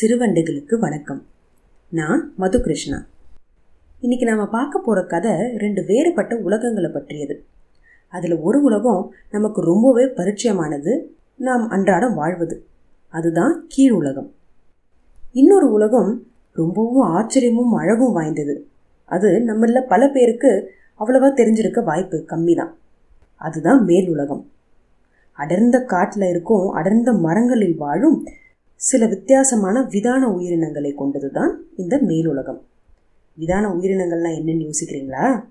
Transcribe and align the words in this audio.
சிறுவண்டுகளுக்கு 0.00 0.78
வணக்கம். 0.78 1.26
நான் 1.90 2.32
மது 2.36 2.60
கிருஷ்ணா 2.60 3.06
இன்னைக்கு 4.00 4.26
நாம 4.26 4.46
பார்க்க 4.46 4.78
போற 4.78 5.04
கதை 5.04 5.30
ரெண்டு 5.56 5.84
வேறுபட்ட 5.84 6.34
உலகங்களை 6.36 6.90
பற்றியது. 6.90 7.44
அதில் 8.08 8.36
ஒரு 8.38 8.62
உலகம் 8.62 9.14
நமக்கு 9.30 9.60
ரொம்பவே 9.60 10.04
பரிச்சயமானது 10.04 11.02
நாம் 11.36 11.68
அன்றாடம் 11.68 12.14
வாழ்வது. 12.14 12.66
அதுதான் 13.08 13.64
கீழ் 13.68 13.90
உலகம். 13.90 14.32
இன்னொரு 15.32 15.72
உலகம் 15.72 16.26
ரொம்பவும் 16.52 17.16
ஆச்சரியமும் 17.16 17.72
அழகும் 17.72 18.12
வாய்ந்தது. 18.12 18.68
அது 19.04 19.28
நம்மள 19.46 19.80
பல 19.80 20.08
பேருக்கு 20.08 20.72
அவ்வளவா 21.00 21.30
தெரிஞ்சிருக்க 21.34 21.84
வாய்ப்பு 21.84 22.24
கம்மி 22.28 22.56
தான் 22.56 22.76
அதுதான் 23.36 23.84
மேல் 23.84 24.08
உலகம். 24.08 24.50
அடர்ந்த 25.32 25.84
காட்டில் 25.84 26.28
இருக்கும் 26.28 26.70
அடர்ந்த 26.70 27.12
மரங்களில் 27.12 27.76
வாழும் 27.76 28.26
சில 28.82 29.06
வித்தியாசமான 29.06 29.80
விதான 29.80 30.22
உயிரினங்களை 30.26 30.94
கொண்டது 30.94 31.30
தான் 31.30 31.64
இந்த 31.76 31.96
மேலுலகம். 31.96 32.60
விதான 33.38 33.64
உயிரினங்கள்னா 33.74 34.30
என்னன்னு 34.38 34.68
யோசிக்கிறீங்களா? 34.68 35.44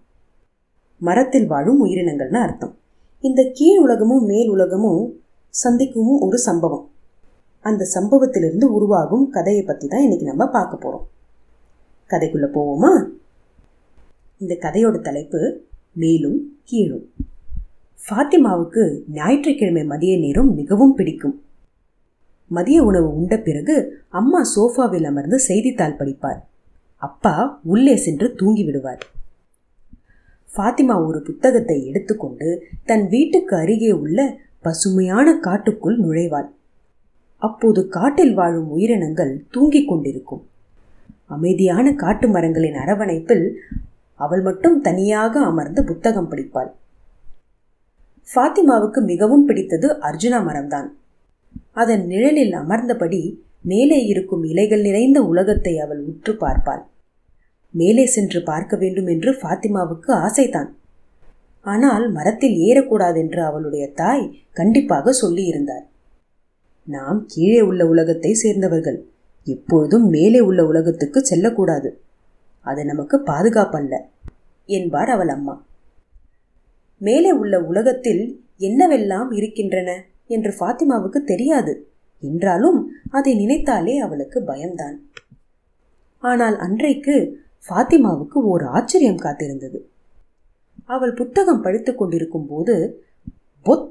மரத்தில் 0.97 1.47
வாழும் 1.47 1.85
உயிரினங்கள்னு 1.85 2.39
அர்த்தம். 2.39 2.77
இந்த 3.21 3.51
கீழ் 3.53 3.77
உலகமும் 3.77 4.25
மேல் 4.25 4.49
உலகமும் 4.49 5.21
சந்திக்கும் 5.49 6.19
ஒரு 6.19 6.37
சம்பவம். 6.37 6.89
அந்த 7.61 7.87
சம்பவத்திலிருந்து 7.95 8.63
உருவாகும் 8.63 9.29
கதையை 9.29 9.63
பற்றி 9.63 9.87
தான் 9.87 10.01
இன்றைக்கி 10.01 10.23
நம்ம 10.23 10.47
பார்க்க 10.47 10.77
போகிறோம் 10.77 11.05
கதைக்குள்ளே 12.09 12.49
போவோமா? 12.57 13.11
இந்த 14.37 14.57
கதையோட 14.61 15.01
தலைப்பு 15.01 15.67
மேலும் 15.93 16.57
கீழும். 16.63 17.05
ஃபாத்திமாவுக்கு 17.99 19.03
ஞாயிற்றுக்கிழமை 19.11 19.83
மதிய 19.83 20.17
நேரம் 20.17 20.55
மிகவும் 20.55 20.95
பிடிக்கும். 20.95 21.43
மதிய 22.49 22.83
உணவு 22.83 23.09
உண்ட 23.15 23.37
பிறகு 23.37 23.75
அம்மா 24.09 24.41
சோஃபாவில் 24.55 25.03
அமர்ந்து 25.03 25.39
செய்தித்தாள் 25.39 25.97
படிப்பார். 25.99 26.39
அப்பா 27.01 27.61
உள்ளே 27.63 27.95
சென்று 27.95 28.27
தூங்கி 28.35 28.63
விடுவார் 28.63 29.01
ஃபாத்திமா 30.49 30.95
ஒரு 31.07 31.19
புத்தகத்தை 31.21 31.85
எடுத்துக்கொண்டு 31.85 32.47
தன் 32.85 33.07
வீட்டுக்கு 33.07 33.53
அருகே 33.55 33.91
உள்ள 33.91 34.19
பசுமையான 34.61 35.27
காட்டுக்குள் 35.39 35.97
நுழைவாள். 35.99 36.47
அப்போது 37.37 37.81
காட்டில் 37.87 38.33
வாழும் 38.33 38.69
உயிரினங்கள் 38.69 39.33
தூங்கிக் 39.51 39.87
கொண்டிருக்கும். 39.87 40.41
அமைதியான 41.27 41.93
காட்டு 41.93 42.27
மரங்களின் 42.27 42.73
அரவணைப்பில் 42.73 43.45
அவள் 44.19 44.41
மட்டும் 44.41 44.77
தனியாக 44.81 45.39
அமர்ந்து 45.39 45.83
புத்தகம் 45.83 46.29
படிப்பாள். 46.31 46.71
ஃபாத்திமாவுக்கு 48.27 49.01
மிகவும் 49.03 49.45
பிடித்தது 49.45 49.87
அர்ஜுனா 50.07 50.39
மரம்தான். 50.47 50.89
அதன் 51.71 52.05
நிழலில் 52.05 52.51
அமர்ந்தபடி 52.51 53.41
மேலே 53.61 54.05
இருக்கும் 54.05 54.43
இலைகள் 54.43 54.81
நிறைந்த 54.81 55.23
உலகத்தை 55.23 55.79
அவள் 55.79 55.99
உற்று 55.99 56.33
பார்ப்பாள். 56.33 56.83
மேலே 57.71 58.05
சென்று 58.05 58.43
பார்க்க 58.43 58.77
வேண்டும் 58.77 59.07
என்று 59.07 59.31
ஃபாத்திமாவுக்கு 59.31 60.11
ஆசைதான். 60.11 60.69
ஆனால் 61.61 62.11
மரத்தில் 62.11 62.55
ஏறக்கூடாதென்று 62.57 63.39
அவளுடைய 63.39 63.91
தாய் 63.91 64.43
கண்டிப்பாக 64.51 65.13
சொல்லியிருந்தார். 65.21 65.85
நாம் 66.83 67.25
கீழே 67.27 67.61
உள்ள 67.61 67.87
உலகத்தை 67.87 68.33
சேர்ந்தவர்கள் 68.33 69.05
எப்பொழுதும் 69.43 70.07
மேலே 70.09 70.39
உள்ள 70.39 70.65
உலகத்துக்கு 70.65 71.19
செல்லக்கூடாது. 71.25 71.89
அது 72.65 72.85
நமக்கு 72.85 73.17
பாதுகாப்பல்ல 73.17 73.95
என்பார் 74.65 75.09
அவள் 75.09 75.27
அம்மா. 75.27 75.65
மேலே 77.01 77.31
உள்ள 77.31 77.61
உலகத்தில் 77.61 78.23
என்னவெல்லாம் 78.59 79.29
இருக்கின்றன? 79.33 79.89
என்று 80.29 80.51
ஃபாத்திமாவுக்கு 80.59 81.23
தெரியாது. 81.23 81.73
என்றாலும் 82.23 82.79
அதை 83.09 83.33
நினைத்தாலே 83.35 83.97
அவளுக்கு 83.97 84.43
பயம்தான். 84.43 84.97
ஆனால் 86.23 86.57
அன்றைக்கு 86.57 87.15
ஃபாத்திமாவுக்கு 87.69 88.37
ஓர் 88.43 88.63
ஆச்சரியம் 88.63 89.17
காத்திருந்தது. 89.17 89.79
அவள் 90.85 91.13
புத்தகம் 91.13 91.61
படித்துக் 91.61 91.97
கொண்டிருக்கும் 91.97 92.47
போது 92.47 92.75
பொத்! 93.65 93.87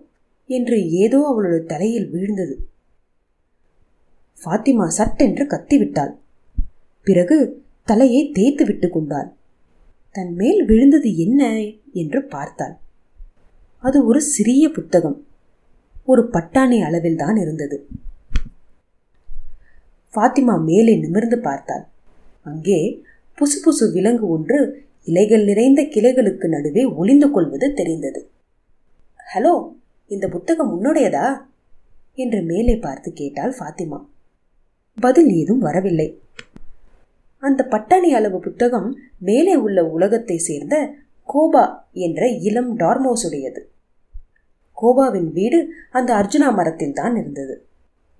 என்று 0.50 0.76
ஏதோ 0.90 1.26
அவளுடைய 1.26 1.66
தலையில் 1.66 2.08
வீழ்ந்தது. 2.12 2.54
ஃபாத்திமா 4.38 4.86
சட்டென்று 4.88 5.44
கத்திவிட்டாள். 5.44 6.12
பிறகு 7.06 7.36
தலையை 7.84 8.30
தேய்த்து 8.30 8.64
விட்டு 8.64 8.88
கொண்டாள். 8.88 9.28
தன் 10.14 10.32
மேல் 10.34 10.64
விழுந்தது 10.64 11.16
என்ன 11.16 11.42
என்று 11.92 12.24
பார்த்தாள். 12.24 12.76
அது 13.82 14.06
ஒரு 14.06 14.20
சிறிய 14.20 14.70
புத்தகம். 14.70 15.18
ஒரு 16.08 16.22
பட்டாணி 16.32 16.76
அளவில் 16.84 17.16
தான் 17.16 17.36
இருந்தது. 17.36 17.76
ஃபாத்திமா 20.14 20.54
மேலே 20.64 20.96
நிமிர்ந்து 20.96 21.38
பார்த்தாள். 21.38 21.84
அங்கே 22.44 22.78
புசு 23.38 23.58
புசு 23.64 23.92
விலங்கு 23.92 24.28
ஒன்று 24.28 24.58
இலைகள் 25.04 25.44
நிறைந்த 25.44 25.82
கிளைகளுக்கு 25.82 26.46
நடுவே 26.48 26.84
ஒளிந்து 26.84 27.30
கொள்வது 27.30 27.72
தெரிந்தது. 27.72 28.30
ஹலோ 29.34 29.54
இந்த 30.06 30.28
புத்தகம் 30.28 30.72
உன்னுடையதா? 30.74 31.26
என்று 32.14 32.42
மேலே 32.42 32.76
பார்த்து 32.76 33.12
கேட்டாள் 33.12 33.54
ஃபாத்திமா. 33.58 33.98
பதில் 35.00 35.30
ஏதும் 35.32 35.58
வரவில்லை. 35.58 36.08
அந்த 37.42 37.66
பட்டாணி 37.70 38.10
அளவு 38.18 38.38
புத்தகம் 38.40 38.88
மேலே 39.18 39.54
உள்ள 39.56 39.84
உலகத்தை 39.86 40.38
சேர்ந்த 40.38 40.76
கோபா 41.24 41.64
என்ற 41.92 42.28
இளம் 42.28 42.72
டார்மோஸுடையது. 42.78 43.60
கோபாவின் 44.82 45.30
வீடு 45.32 45.58
அந்த 45.90 46.10
அர்ஜுனா 46.14 46.48
மரத்தில் 46.54 46.92
தான் 46.92 47.16
இருந்தது. 47.16 47.54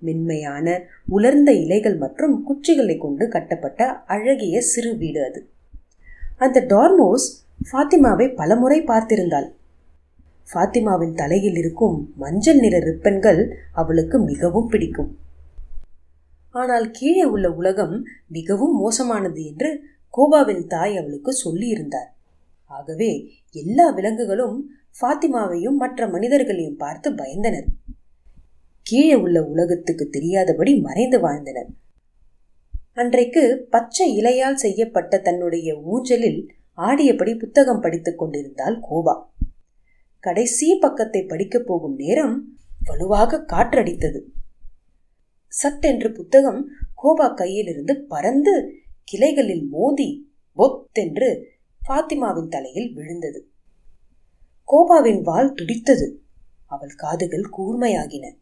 மென்மையான 0.03 0.67
உலர்ந்த 1.09 1.51
இலைகள் 1.53 1.97
மற்றும் 1.97 2.35
குச்சிகளை 2.49 2.97
கொண்டு 2.99 3.29
கட்டப்பட்ட 3.29 3.89
அழகிய 4.07 4.61
சிறு 4.61 4.93
வீடு 4.97 5.21
அது. 5.25 5.41
அந்த 6.37 6.59
டார்மோஸ் 6.69 7.27
ஃபாத்திமாவை 7.69 8.27
பலமுறை 8.35 8.81
பார்த்திருந்தாள். 8.83 9.49
ஃபாத்திமாவின் 10.49 11.15
தலையில் 11.15 11.57
இருக்கும் 11.57 11.97
மஞ்சள் 12.17 12.61
நிற 12.61 12.77
ரிப்பன்கள் 12.79 13.41
அவளுக்கு 13.73 14.19
மிகவும் 14.19 14.69
பிடிக்கும். 14.69 15.11
ஆனால் 16.55 16.87
கீழே 16.91 17.25
உள்ள 17.25 17.47
உலகம் 17.51 17.97
மிகவும் 18.29 18.77
மோசமானது 18.77 19.41
என்று 19.45 19.71
கோபாவின் 20.15 20.65
தாய் 20.67 20.95
அவளுக்கு 20.97 21.33
சொல்லியிருந்தார். 21.45 22.09
ஆகவே 22.71 23.11
எல்லா 23.53 23.87
விலங்குகளும் 23.91 24.57
ஃபாத்திமாவையும் 24.91 25.75
மற்ற 25.75 26.09
மனிதர்களையும் 26.09 26.77
பார்த்து 26.77 27.11
பயந்தனர். 27.11 27.67
கீழே 28.83 29.15
உள்ள 29.15 29.45
உலகத்துக்கு 29.45 30.09
தெரியாதபடி 30.09 30.81
மறைந்து 30.81 31.21
வாழ்ந்தனர். 31.21 31.69
அன்றைக்கு 32.93 33.67
பச்சை 33.71 34.15
இலையால் 34.15 34.57
செய்யப்பட்ட 34.57 35.19
தன்னுடைய 35.19 35.81
ஊஞ்சலில் 35.81 36.53
ஆடியபடி 36.77 37.39
புத்தகம் 37.39 37.81
படித்துக் 37.81 38.19
கொண்டிருந்தாள் 38.19 38.79
கோபா. 38.81 39.33
கடைசி 40.21 40.79
பக்கத்தை 40.81 41.25
படிக்கப் 41.25 41.67
போகும் 41.67 41.95
நேரம் 41.95 42.59
வலுவாக 42.85 43.45
காற்றடித்தது. 43.47 44.21
சட்டென்று 45.49 46.13
புத்தகம் 46.13 46.69
கோபா 46.95 47.35
கையிலிருந்து 47.35 47.93
பறந்து 47.93 48.73
கிளைகளில் 49.05 49.69
மோதி 49.69 50.33
பொத்தென்று 50.53 51.47
ஃபாத்திமாவின் 51.89 52.49
தலையில் 52.49 52.95
விழுந்தது. 52.95 53.49
கோபாவின் 54.73 55.23
வால் 55.23 55.53
துடித்தது. 55.53 56.21
அவள் 56.67 56.89
காதுகள் 56.89 57.51
கூர்மையாகின. 57.59 58.33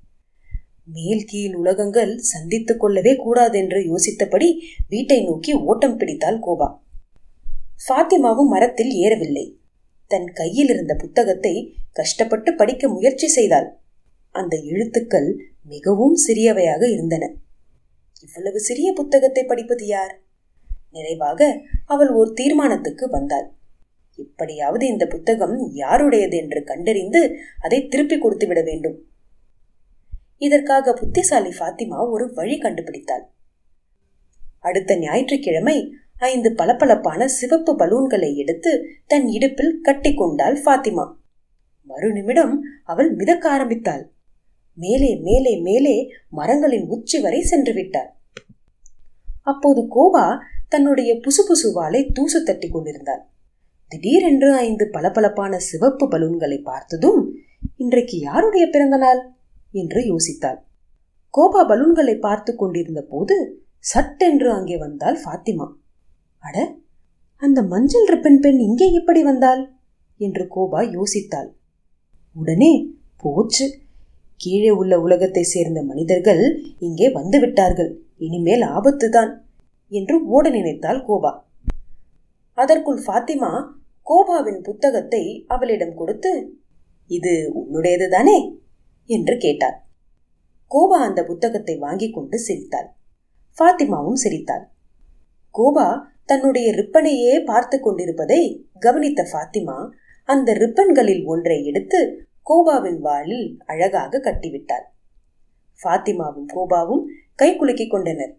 மேல் 0.84 1.24
கீழ் 1.24 1.54
உலகங்கள் 1.54 2.18
சந்தித்துக் 2.18 2.80
கொள்ளவே 2.80 3.16
கூடாதென்று 3.16 3.78
யோசித்தபடி 3.80 4.58
வீட்டை 4.88 5.24
நோக்கி 5.24 5.52
ஓட்டம் 5.52 5.96
பிடித்தாள் 5.96 6.38
கோபா. 6.38 6.82
ஃபாத்திமாவும் 7.88 8.46
மரத்தில் 8.46 8.90
ஏறவில்லை. 8.90 9.54
தன் 10.06 10.26
கையில் 10.26 10.68
இருந்த 10.68 10.94
புத்தகத்தை 10.94 11.74
கஷ்டப்பட்டு 11.92 12.54
படிக்க 12.54 12.88
முயற்சி 12.88 13.28
செய்தாள். 13.28 13.80
அந்த 14.30 14.60
எழுத்துக்கள் 14.62 15.44
மிகவும் 15.62 16.16
சிறியவையாக 16.28 16.92
இருந்தன. 16.92 17.34
இவ்வளவு 18.22 18.60
சிறிய 18.60 18.92
புத்தகத்தை 18.92 19.44
படிப்பது 19.44 19.86
யார்? 19.86 20.22
நிறைவாக 20.92 21.60
அவள் 21.86 22.10
ஒரு 22.10 22.32
தீர்மானத்துக்கு 22.32 23.10
வந்தாள். 23.10 23.54
எப்படியாவது 24.16 24.86
இந்த 24.86 25.06
புத்தகம் 25.06 25.74
யாருடையது 25.74 26.36
என்று 26.36 26.64
கண்டறிந்து 26.64 27.36
அதை 27.62 27.88
திருப்பி 27.88 28.18
கொடுத்து 28.18 28.46
விட 28.46 28.62
வேண்டும். 28.62 28.96
இதற்காக 30.38 30.92
புத்திசாலி 30.92 31.48
ஃபாத்திமா 31.48 32.10
ஒரு 32.10 32.32
வழி 32.32 32.58
கண்டுபிடித்தாள். 32.58 33.24
அடுத்த 34.58 34.98
ஞாயிற்றுக்கிழமை 34.98 35.94
ஐந்து 36.18 36.54
பளபளப்பான 36.54 37.28
சிவப்பு 37.28 37.76
பலூன்களை 37.76 38.36
எடுத்து 38.36 38.86
தன் 39.06 39.26
இடுப்பில் 39.28 39.80
கட்டி 39.82 40.14
கொண்டாள் 40.14 40.62
ஃபாத்திமா. 40.62 41.14
மறு 41.82 42.12
நிமிடம் 42.12 42.62
அவள் 42.84 43.14
மிதக்க 43.14 43.50
ஆரம்பித்தாள். 43.50 44.10
மேலே 44.74 45.16
மேலே 45.16 45.60
மேலே 45.60 46.12
மரங்களின் 46.28 46.86
உச்சி 46.88 47.20
வரை 47.20 47.40
சென்று 47.42 47.72
விட்டாள். 47.72 48.14
அப்போது 49.42 49.86
கோபா 49.88 50.42
தன்னுடைய 50.68 51.14
புசு 51.14 51.42
புசுவாலை 51.48 52.12
தூசு 52.12 52.42
தட்டி 52.42 52.68
கொண்டிருந்தாள். 52.68 53.26
திடீரென்று 53.92 54.54
ஐந்து 54.56 54.90
பளபளப்பான 54.92 55.56
சிவப்பு 55.56 56.08
பலூன்களை 56.08 56.58
பார்த்ததும் 56.58 57.20
இன்றைக்கு 57.76 58.18
யாருடைய 58.18 58.68
பிறந்த 58.70 58.96
நாள் 58.96 59.20
என்று 59.72 60.00
யோசித்தாள். 60.00 60.58
கோபா 61.30 61.64
பலூன்களை 61.64 62.18
பார்த்து 62.18 62.56
கொண்டிருந்த 62.56 63.02
போது 63.02 63.64
சட்டென்று 63.78 64.52
அங்கே 64.52 64.76
வந்தாள் 64.76 65.18
ஃபாத்திமா. 65.24 65.68
அட 66.38 66.76
அந்த 67.36 67.62
மஞ்சள் 67.62 68.06
ரிப்பன் 68.06 68.40
பெண் 68.40 68.58
இங்கே 68.58 68.92
எப்படி 68.92 69.22
வந்தாள்? 69.22 69.62
என்று 70.16 70.46
கோபா 70.46 70.82
யோசித்தாள். 70.82 71.48
உடனே 72.32 72.72
போச்சு. 73.16 73.66
கீழே 74.36 74.70
உள்ள 74.70 75.00
உலகத்தை 75.00 75.42
சேர்ந்த 75.42 75.82
மனிதர்கள் 75.82 76.42
இங்கே 76.78 77.08
வந்துவிட்டார்கள் 77.08 77.98
இனிமேல் 78.16 78.62
ஆபத்துதான் 78.62 79.32
என்று 79.92 80.26
ஓட 80.26 80.48
நினைத்தாள் 80.50 81.04
கோபா. 81.04 81.45
அதற்குள் 82.56 83.00
ஃபாத்திமா 83.06 83.50
கோபாவின் 84.06 84.60
புத்தகத்தை 84.60 85.44
அவளிடம் 85.46 85.94
கொடுத்து 85.94 86.32
இது 87.10 87.32
உன்னுடையது 87.60 88.06
தானே? 88.08 88.38
என்று 89.08 89.34
கேட்டார் 89.36 89.76
கோபா 90.70 90.98
அந்த 91.00 91.20
புத்தகத்தை 91.24 91.74
வாங்கி 91.78 92.08
கொண்டு 92.10 92.38
சிரித்தாள். 92.38 92.88
ஃபாத்திமாவும் 93.56 94.18
சிரித்தாள். 94.22 94.64
கோபா 95.50 95.86
தன்னுடைய 96.24 96.68
ரிப்பனையே 96.72 97.34
பார்த்து 97.44 97.76
கொண்டிருப்பதை 97.80 98.40
கவனித்த 98.78 99.22
ஃபாத்திமா 99.22 99.76
அந்த 100.28 100.52
ரிப்பன்களில் 100.52 101.24
ஒன்றை 101.24 101.58
எடுத்து 101.64 102.00
கோபாவின் 102.42 102.98
வாளில் 102.98 103.46
அழகாக 103.66 104.20
கட்டிவிட்டாள். 104.20 104.86
ஃபாத்திமாவும் 105.78 106.48
கோபாவும் 106.54 107.04
கை 107.34 107.50
குலுக்கிக் 107.58 107.90
கொண்டனர். 107.90 108.34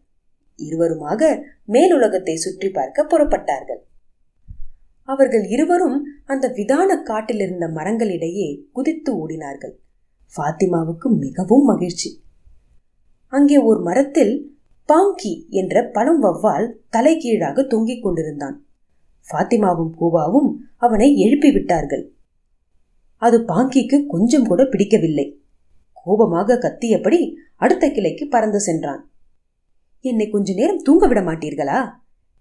இருவருமாக 0.60 1.22
மேலுலகத்தை 1.68 2.36
சுற்றி 2.36 2.70
பார்க்க 2.70 3.04
புறப்பட்டார்கள். 3.04 3.82
அவர்கள் 5.08 5.46
இருவரும் 5.48 5.98
அந்த 6.26 6.52
விதான 6.56 7.04
காட்டில் 7.04 7.40
இருந்த 7.40 7.68
மரங்களிடையே 7.68 8.48
குதித்து 8.72 9.12
ஓடினார்கள். 9.16 9.76
ஃபாத்திமாவுக்கு 10.36 11.08
மிகவும் 11.18 11.64
மகிழ்ச்சி. 11.64 12.24
அங்கே 13.28 13.58
ஒரு 13.58 13.82
மரத்தில் 13.82 14.34
பாங்கி 14.86 15.48
என்ற 15.50 15.90
பழம் 15.90 16.22
வவ்வால் 16.24 16.68
தலைகீழாக 16.90 17.64
தொங்கிக் 17.64 18.04
கொண்டிருந்தான். 18.04 18.66
ஃபாத்திமாவும் 19.30 19.92
பூவாவும் 19.98 20.50
அவனை 20.78 21.18
எழுப்பி 21.18 21.52
விட்டார்கள். 21.52 22.14
அது 23.16 23.38
பாங்கிக்கு 23.40 24.06
கொஞ்சம் 24.08 24.48
கூட 24.48 24.66
பிடிக்கவில்லை. 24.66 25.42
கோபமாக 25.94 26.56
கத்தியபடி 26.56 27.34
அடுத்த 27.56 27.88
கிளைக்கு 27.90 28.26
பறந்து 28.30 28.60
சென்றான். 28.60 29.12
என்னை 30.00 30.30
கொஞ்ச 30.30 30.54
நேரம் 30.54 30.82
தூங்க 30.82 31.08
விட 31.08 31.22
மாட்டீர்களா? 31.22 31.80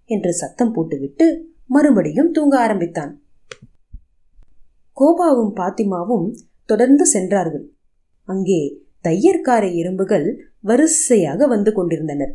என்று 0.04 0.32
சத்தம் 0.32 0.72
போட்டுவிட்டு 0.72 1.54
மறுபடியும் 1.66 2.30
தூங்க 2.30 2.58
ஆரம்பித்தான். 2.58 3.12
கோபாவும் 4.96 5.52
பாத்திமாவும் 5.56 6.26
தொடர்ந்து 6.64 7.06
சென்றார்கள். 7.06 7.72
அங்கே 8.28 8.60
தையற்கார 9.00 9.64
எறும்புகள் 9.72 10.26
வரிசையாக 10.60 11.46
வந்து 11.46 11.72
கொண்டிருந்தனர். 11.72 12.32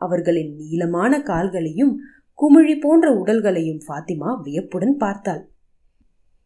அவர்களின் 0.00 0.54
நீளமான 0.54 1.22
கால்களையும் 1.22 1.92
குமிழி 2.38 2.80
போன்ற 2.80 3.12
உடல்களையும் 3.12 3.82
ஃபாத்திமா 3.86 4.42
வியப்புடன் 4.42 4.96
பார்த்தாள். 4.96 5.42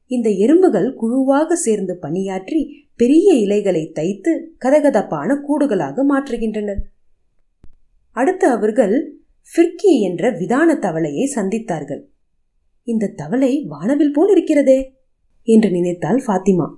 இந்த 0.06 0.30
எறும்புகள் 0.30 0.94
குழுவாக 0.94 1.56
சேர்ந்து 1.56 1.96
பணியாற்றி 1.96 2.60
பெரிய 2.96 3.34
இலைகளை 3.34 3.90
தைத்து 3.92 4.32
கதகதப்பான 4.64 5.36
கூடுகளாக 5.48 6.04
மாற்றுகின்றனர். 6.10 6.82
அடுத்து 8.16 8.46
அவர்கள் 8.48 8.94
ஃபிர்கி 9.46 9.92
என்ற 10.00 10.30
விதான 10.30 10.74
தவளையை 10.74 11.24
சந்தித்தார்கள். 11.34 12.02
இந்த 12.82 13.12
தவளை 13.16 13.64
வானவில் 13.68 14.12
போல் 14.12 14.30
இருக்கிறதே 14.30 14.94
என்று 15.42 15.70
நினைத்தாள் 15.70 16.20
ஃபாத்திமா. 16.26 16.68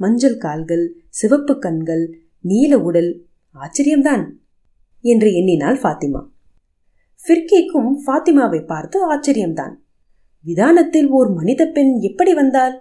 மஞ்சள் 0.00 0.36
கால்கள் 0.36 0.84
சிவப்பு 1.08 1.58
கண்கள் 1.58 2.04
நீல 2.40 2.78
உடல் 2.78 3.26
ஆச்சரியம்தான் 3.54 4.24
என்று 5.04 5.32
எண்ணினாள் 5.32 5.78
ஃபாத்திமா. 5.78 6.22
ஃபிர்கிக்கும் 7.20 7.92
ஃபாத்திமாவை 8.06 8.66
பார்த்து 8.66 8.98
ஆச்சரியம்தான். 9.14 9.74
விதானத்தில் 10.44 11.08
ஓர் 11.08 11.30
மனித 11.32 11.62
பெண் 11.66 11.92
எப்படி 12.00 12.34
வந்தாள் 12.34 12.74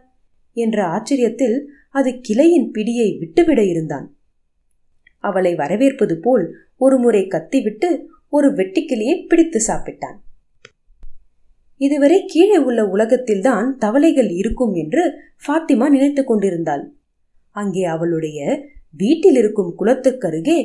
என்ற 0.58 0.84
ஆச்சரியத்தில் 0.86 1.58
அது 1.92 2.10
கிளையின் 2.22 2.72
பிடியை 2.72 3.19
விட்டுவிட 3.19 3.64
இருந்தான். 3.66 4.08
அவளை 5.24 5.56
வரவேற்பது 5.56 6.16
போல் 6.19 6.46
ஒரு 6.78 6.98
முறை 6.98 7.28
கத்திவிட்டு 7.28 7.90
ஒரு 8.33 8.47
வெட்டிக்கிளியை 8.53 9.15
பிடித்து 9.27 9.59
சாப்பிட்டான். 9.68 10.18
இதுவரை 11.81 12.18
கீழே 12.27 12.57
உள்ள 12.57 12.81
உலகத்தில்தான் 12.85 13.68
தவளைகள் 13.77 14.30
இருக்கும் 14.30 14.74
என்று 14.74 15.03
ஃபாத்திமா 15.44 15.88
நினைத்து 15.89 16.24
கொண்டிருந்தாள். 16.24 16.83
அங்கே 17.56 17.83
அவளுடைய 17.95 18.39
வீட்டில் 18.97 19.35
இருக்கும் 19.35 19.71
குளத்துக்கருகே 19.80 20.57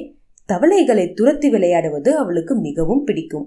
தவளைகளை 0.48 1.04
துரத்தி 1.12 1.48
விளையாடுவது 1.50 2.10
அவளுக்கு 2.16 2.54
மிகவும் 2.58 3.04
பிடிக்கும். 3.04 3.46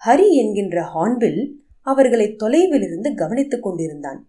ஹரி 0.00 0.28
என்கின்ற 0.42 0.78
ஹான்பில் 0.94 1.40
அவர்களை 1.86 2.26
தொலைவில் 2.34 2.82
இருந்து 2.82 3.10
கவனித்துக் 3.14 3.62
கொண்டிருந்தான். 3.62 4.20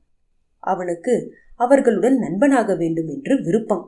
அவனுக்கு 0.63 1.13
அவர்களுடன் 1.55 2.17
நண்பனாக 2.17 2.75
வேண்டும் 2.75 3.09
என்று 3.09 3.33
விருப்பம். 3.41 3.85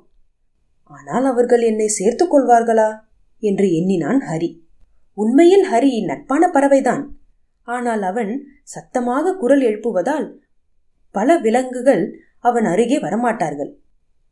ஆனால் 0.91 1.25
அவர்கள் 1.25 1.61
என்னை 1.61 1.87
சேர்த்துக் 1.97 2.33
கொள்வார்களா? 2.33 2.89
என்று 3.41 3.65
எண்ணினான் 3.73 4.19
ஹரி. 4.29 4.49
உண்மையில் 5.17 5.65
ஹரி 5.71 5.91
நட்பான 6.05 6.43
பறவைதான். 6.53 7.03
ஆனால் 7.67 8.01
அவன் 8.01 8.31
சத்தமாக 8.63 9.33
குரல் 9.35 9.61
எழுப்புவதால் 9.61 10.27
பல 11.15 11.37
விலங்குகள் 11.37 12.03
அவன் 12.39 12.65
அருகே 12.65 12.97
வரமாட்டார்கள். 12.99 13.71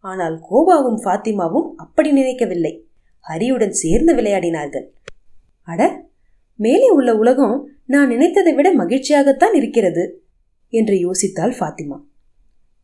ஆனால் 0.06 0.36
கோபாவும் 0.50 1.00
ஃபாத்திமாவும் 1.04 1.68
அப்படி 1.76 2.12
நினைக்கவில்லை. 2.12 2.74
ஹரியுடன் 3.26 3.76
சேர்ந்து 3.82 4.14
விளையாடினார்கள். 4.16 4.86
அட 5.68 5.82
மேலே 6.60 6.88
உள்ள 6.90 7.10
உலகம் 7.16 7.56
நான் 7.86 8.10
நினைத்ததை 8.10 8.54
விட 8.56 8.70
மகிழ்ச்சியாகத்தான் 8.76 9.56
இருக்கிறது 9.56 10.04
என்று 10.74 10.96
யோசித்தாள் 11.06 11.54
ஃபாத்திமா. 11.60 11.98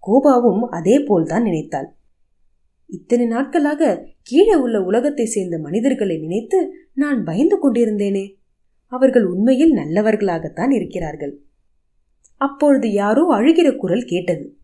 கோபாவும் 0.04 0.64
அதே 0.70 0.96
போல்தான் 1.00 1.44
நினைத்தாள். 1.44 1.88
இத்தனை 2.88 3.26
நாட்களாக 3.26 4.08
கீழே 4.22 4.56
உள்ள 4.56 4.82
உலகத்தை 4.82 5.26
சேர்ந்த 5.26 5.58
மனிதர்களை 5.58 6.18
நினைத்து 6.18 6.88
நான் 6.94 7.24
பயந்து 7.24 7.58
கொண்டிருந்தேனே. 7.58 8.36
அவர்கள் 8.86 9.26
உண்மையில் 9.26 9.74
நல்லவர்களாகத்தான் 9.74 10.72
இருக்கிறார்கள். 10.72 11.42
அப்பொழுது 12.38 12.92
யாரோ 12.92 13.36
அழுகிற 13.36 13.76
குரல் 13.76 14.04
கேட்டது. 14.04 14.58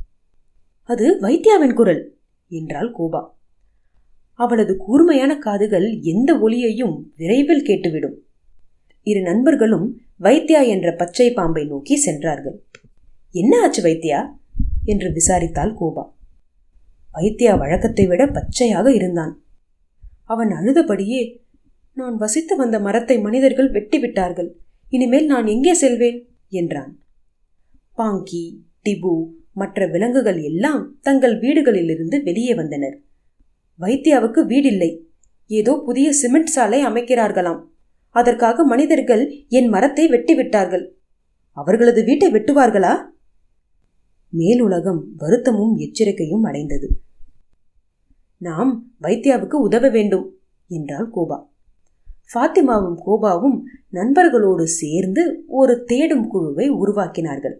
அது 0.84 1.18
வைத்தியாவின் 1.22 1.74
குரல் 1.74 2.18
என்றாள் 2.48 2.92
கோபா. 2.92 3.40
அவளது 4.34 4.78
கூர்மையான 4.78 5.38
காதுகள் 5.38 6.00
எந்த 6.02 6.40
ஒலியையும் 6.40 7.12
விரைவில் 7.16 7.66
கேட்டுவிடும். 7.66 8.16
இரு 9.04 9.22
நண்பர்களும் 9.22 10.02
வைத்தியா 10.20 10.68
என்ற 10.68 10.96
பச்சை 10.96 11.34
பாம்பை 11.34 11.66
நோக்கி 11.66 11.96
சென்றார்கள். 11.96 12.64
என்ன 13.32 13.62
ஆச்சு 13.62 13.84
வைத்தியா? 13.84 14.30
என்று 14.84 15.10
விசாரித்தாள் 15.10 15.74
கோபா. 15.76 16.16
வைத்தியா 17.14 17.58
வழக்கத்தை 17.58 18.08
விட 18.08 18.28
பச்சையாக 18.28 18.94
இருந்தான். 18.94 19.44
அவன் 20.26 20.50
அழுதபடியே 20.50 21.40
நான் 21.94 22.16
வசித்து 22.16 22.56
வந்த 22.56 22.80
மரத்தை 22.80 23.20
மனிதர்கள் 23.20 23.72
வெட்டிவிட்டார்கள். 23.72 24.50
இனிமேல் 24.90 25.26
நான் 25.26 25.46
எங்கே 25.46 25.74
செல்வேன்? 25.74 26.28
என்றான். 26.50 27.00
பாங்கி 27.94 28.64
டிபு 28.84 29.26
மற்ற 29.54 29.88
விலங்குகள் 29.88 30.44
எல்லாம் 30.44 30.98
தங்கள் 31.02 31.40
வீடுகளிலிருந்து 31.40 32.24
வெளியே 32.24 32.54
வந்தனர். 32.54 33.02
வைத்தியாவுக்கு 33.80 34.46
வீடில்லை. 34.46 35.06
ஏதோ 35.48 35.82
புதிய 35.86 36.14
சிமெண்ட் 36.14 36.46
சாலை 36.46 36.86
அமைக்கிறார்களாம். 36.86 37.62
அதற்காக 38.10 38.64
மனிதர்கள் 38.66 39.24
என் 39.50 39.68
மரத்தை 39.68 40.08
வெட்டிவிட்டார்கள். 40.08 40.86
அவர்களது 41.58 42.04
வீட்டை 42.04 42.32
வெட்டுவார்களா? 42.32 43.11
மேலுலகம் 44.38 45.06
வருத்தமும் 45.18 45.78
எச்சரிக்கையும் 45.78 46.44
அடைந்தது. 46.44 47.00
நாம் 48.38 48.92
வைத்தியாவுக்கு 49.02 49.54
உதவ 49.54 49.90
வேண்டும் 49.90 50.36
என்றாள் 50.68 51.10
கோபா. 51.10 51.50
ஃபாத்திமாவும் 52.34 52.98
கோபாவும் 53.06 53.62
நண்பர்களோடு 53.92 54.64
சேர்ந்து 54.64 55.44
ஒரு 55.48 55.84
தேடும் 55.84 56.28
குழுவை 56.28 56.70
உருவாக்கினார்கள். 56.70 57.58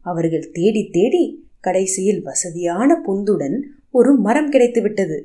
அவர்கள் 0.00 0.50
தேடி 0.52 0.88
தேடி 0.92 1.48
கடைசியில் 1.60 2.22
வசதியான 2.22 3.02
பொந்துடன் 3.06 3.60
ஒரு 3.90 4.16
மரம் 4.16 4.52
கிடைத்துவிட்டது 4.52 5.22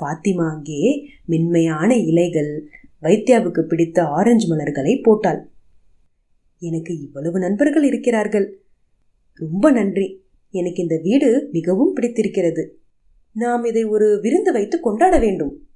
ஃபாத்திமா 0.00 0.50
அங்கே 0.50 1.10
மென்மையான 1.24 1.96
இலைகள் 1.96 2.70
வைத்தியாவுக்கு 3.02 3.60
பிடித்த 3.60 4.04
ஆரஞ்சு 4.04 4.48
மலர்களை 4.48 4.96
போட்டாள். 4.96 5.50
எனக்கு 6.58 7.00
இவ்வளவு 7.00 7.38
நண்பர்கள் 7.38 7.82
இருக்கிறார்கள். 7.82 8.61
ரொம்ப 9.34 9.70
நன்றி. 9.70 10.24
எனக்கு 10.50 10.82
இந்த 10.82 11.00
வீடு 11.02 11.48
மிகவும் 11.52 11.92
பிடித்திருக்கிறது. 11.92 12.80
நாம் 13.32 13.64
இதை 13.64 13.84
ஒரு 13.84 14.18
விருந்து 14.22 14.52
வைத்து 14.52 14.80
கொண்டாட 14.80 15.18
வேண்டும் 15.18 15.66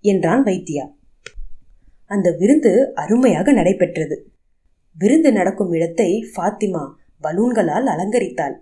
என்றான் 0.00 0.44
வைத்தியா. 0.44 0.92
அந்த 2.06 2.36
விருந்து 2.38 2.94
அருமையாக 2.94 3.52
நடைபெற்றது. 3.52 4.30
விருந்து 4.98 5.32
நடக்கும் 5.32 5.72
இடத்தை 5.72 6.26
ஃபாத்திமா 6.36 6.90
பலூன்களால் 7.22 7.86
அலங்கரித்தாள். 7.86 8.54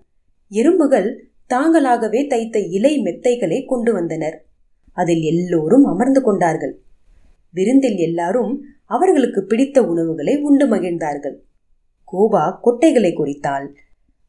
எறும்புகள் 0.48 1.30
தாங்களாகவே 1.54 2.26
தைத்த 2.26 2.58
இலை 2.58 2.98
மெத்தைகளை 2.98 3.66
கொண்டு 3.66 3.92
வந்தனர். 3.92 4.46
அதில் 4.92 5.22
எல்லோரும் 5.22 5.84
அமர்ந்து 5.84 6.22
கொண்டார்கள். 6.22 6.80
விருந்தில் 7.52 7.96
எல்லாரும் 7.96 8.64
அவர்களுக்கு 8.84 9.44
பிடித்த 9.44 9.82
உணவுகளை 9.82 10.40
உண்டு 10.40 10.66
மகிழ்ந்தார்கள். 10.66 11.42
கோபா 12.04 12.60
கொட்டைகளை 12.64 13.12
குறித்தாள் 13.12 13.74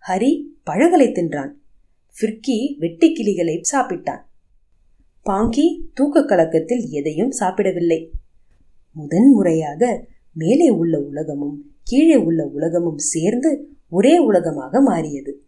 ஹரி 0.07 0.41
பழங்களை 0.63 1.07
தின்றான். 1.07 1.51
ஃபிர்கி 2.15 2.77
வெட்டி 2.77 3.13
கிளிகளை 3.13 3.61
சாப்பிட்டான். 3.71 4.21
பாங்கி 5.21 5.89
தூக்க 5.93 6.25
கலக்கத்தில் 6.25 6.87
எதையும் 6.89 7.31
சாப்பிடவில்லை. 7.31 8.11
முதன் 8.91 9.29
முறையாக 9.29 10.07
மேலே 10.33 10.69
உள்ள 10.69 10.99
உலகமும் 10.99 11.73
கீழே 11.83 12.15
உள்ள 12.15 12.45
உலகமும் 12.45 12.97
சேர்ந்து 12.97 13.67
ஒரே 13.89 14.17
உலகமாக 14.17 14.81
மாறியது. 14.81 15.41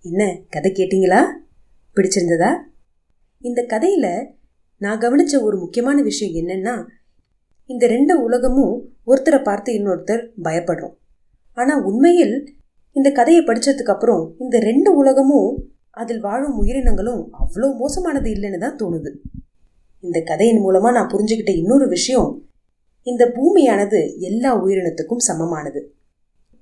என்ன 0.00 0.42
கதை 0.48 0.72
கேட்டீங்களா? 0.72 1.24
பிடிச்சிருந்ததா? 1.96 2.56
இந்த 3.40 3.66
கதையில 3.68 4.34
நான் 4.78 4.98
கவனிச்ச 4.98 5.42
ஒரு 5.42 5.58
முக்கியமான 5.58 6.02
விஷயம் 6.02 6.46
என்னன்னா 6.46 6.86
இந்த 7.64 7.86
ரெண்டு 7.86 8.22
உலகமும் 8.22 8.96
ஒருத்தரை 9.06 9.42
பார்த்து 9.42 9.72
இன்னொருத்தர் 9.72 10.30
பயப்படுறோம். 10.44 10.94
ஆனா 11.52 11.84
உண்மையில் 11.84 12.56
இந்த 12.98 13.10
கதையை 13.10 13.42
படித்ததுக்கு 13.44 13.94
அப்புறம் 13.94 14.22
இந்த 14.38 14.58
ரெண்டு 14.58 14.90
உலகமும் 14.96 15.50
அதில் 15.90 16.20
வாழும் 16.20 16.56
உயிரினங்களும் 16.58 17.22
அவ்வளோ 17.40 17.68
மோசமானது 17.76 18.28
இல்லைன்னு 18.30 18.58
தான் 18.58 18.78
தோணுது. 18.82 19.10
இந்த 20.00 20.20
கதையின் 20.20 20.60
மூலமாக 20.60 20.94
நான் 20.96 21.10
புரிஞ்சுக்கிட்ட 21.14 21.52
இன்னொரு 21.56 21.88
விஷயம் 21.88 22.30
இந்த 23.02 23.24
பூமியானது 23.36 24.00
எல்லா 24.18 24.50
உயிரினத்துக்கும் 24.64 25.26
சமமானது. 25.28 25.80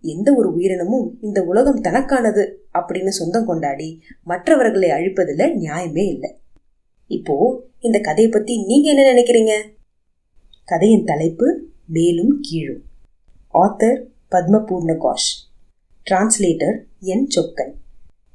எந்த 0.04 0.28
ஒரு 0.34 0.48
உயிரினமும் 0.54 1.06
இந்த 1.20 1.38
உலகம் 1.44 1.80
தனக்கானது 1.80 2.44
அப்படின்னு 2.78 3.08
சொந்தம் 3.08 3.46
கொண்டாடி 3.46 3.88
மற்றவர்களை 4.22 4.90
அழிப்பதில் 4.90 5.56
நியாயமே 5.62 6.04
இல்லை. 6.14 6.30
இப்போ 7.10 7.36
இந்த 7.80 7.98
கதையை 8.00 8.30
பற்றி 8.30 8.54
நீங்கள் 8.64 8.92
என்ன 8.92 9.02
நினைக்கிறீங்க? 9.12 9.54
கதையின் 10.64 11.04
தலைப்பு 11.04 11.48
மேலும் 11.86 12.40
கீழும். 12.40 12.82
Author 13.54 13.98
Padmapurna 14.30 14.94
Ghosh. 14.98 15.30
Translator 16.10 16.76
N 17.00 17.28
Chokkan 17.36 17.72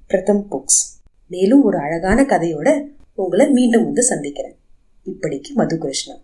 Pratham 0.07 0.47
books 0.51 0.81
மேலும் 1.27 1.63
ஒரு 1.63 1.77
அழகான 1.77 2.23
கதையோட 2.23 2.69
உங்களை 3.13 3.49
மீண்டும் 3.49 3.83
வந்து 3.83 4.03
சந்திக்கிறேன். 4.03 4.57
இப்படிக்கு 5.05 5.51
மதுகிருஷ்ணன் 5.55 6.21